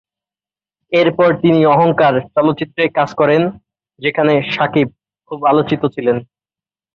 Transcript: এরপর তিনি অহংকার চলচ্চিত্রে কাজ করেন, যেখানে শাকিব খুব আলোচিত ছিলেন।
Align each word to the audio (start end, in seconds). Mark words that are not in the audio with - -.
এরপর 0.91 1.29
তিনি 1.43 1.59
অহংকার 1.73 2.13
চলচ্চিত্রে 2.35 2.83
কাজ 2.97 3.09
করেন, 3.19 3.41
যেখানে 3.99 4.33
শাকিব 4.53 4.87
খুব 5.31 5.39
আলোচিত 5.51 5.81
ছিলেন। 5.95 6.17